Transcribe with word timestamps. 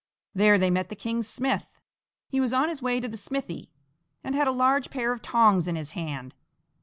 There 0.33 0.57
they 0.57 0.71
met 0.71 0.89
the 0.89 0.95
king's 0.95 1.27
smith; 1.27 1.79
he 2.27 2.39
was 2.39 2.53
on 2.53 2.69
his 2.69 2.81
way 2.81 2.99
to 2.99 3.07
the 3.07 3.17
smithy, 3.17 3.69
and 4.23 4.33
had 4.33 4.47
a 4.47 4.51
large 4.51 4.89
pair 4.89 5.11
of 5.11 5.21
tongs 5.21 5.67
in 5.67 5.75
his 5.75 5.91
hand. 5.91 6.33